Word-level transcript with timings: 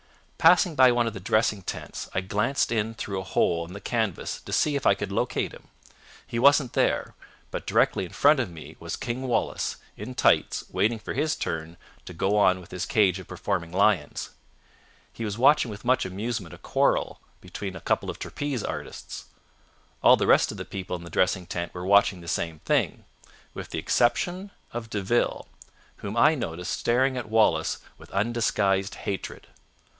"Passing 0.39 0.73
by 0.73 0.91
one 0.91 1.05
of 1.05 1.13
the 1.13 1.19
dressing 1.19 1.61
tents 1.61 2.09
I 2.15 2.21
glanced 2.21 2.71
in 2.71 2.95
through 2.95 3.19
a 3.21 3.23
hole 3.23 3.63
in 3.67 3.73
the 3.73 3.79
canvas 3.79 4.41
to 4.41 4.51
see 4.51 4.75
if 4.75 4.87
I 4.87 4.95
could 4.95 5.11
locate 5.11 5.51
him. 5.51 5.67
He 6.25 6.39
wasn't 6.39 6.73
there, 6.73 7.13
but 7.51 7.67
directly 7.67 8.05
in 8.05 8.11
front 8.11 8.39
of 8.39 8.49
me 8.49 8.75
was 8.79 8.95
King 8.95 9.27
Wallace, 9.27 9.75
in 9.95 10.15
tights, 10.15 10.63
waiting 10.71 10.97
for 10.97 11.13
his 11.13 11.35
turn 11.35 11.77
to 12.05 12.13
go 12.15 12.35
on 12.39 12.59
with 12.59 12.71
his 12.71 12.87
cage 12.87 13.19
of 13.19 13.27
performing 13.27 13.71
lions. 13.71 14.31
He 15.13 15.23
was 15.23 15.37
watching 15.37 15.69
with 15.69 15.85
much 15.85 16.03
amusement 16.03 16.55
a 16.55 16.57
quarrel 16.57 17.21
between 17.39 17.75
a 17.75 17.79
couple 17.79 18.09
of 18.09 18.17
trapeze 18.17 18.63
artists. 18.63 19.25
All 20.01 20.17
the 20.17 20.25
rest 20.25 20.51
of 20.51 20.57
the 20.57 20.65
people 20.65 20.95
in 20.95 21.03
the 21.03 21.11
dressing 21.11 21.45
tent 21.45 21.75
were 21.75 21.85
watching 21.85 22.21
the 22.21 22.27
same 22.27 22.57
thing, 22.61 23.05
with 23.53 23.69
the 23.69 23.77
exception 23.77 24.49
of 24.73 24.89
De 24.89 25.03
Ville 25.03 25.47
whom 25.97 26.17
I 26.17 26.33
noticed 26.33 26.79
staring 26.79 27.15
at 27.15 27.29
Wallace 27.29 27.77
with 27.99 28.09
undisguised 28.09 28.95
hatred. 28.95 29.45